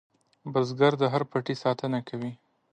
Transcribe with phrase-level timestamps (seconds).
[0.51, 2.31] بزګر د هر پټي ساتنه کوي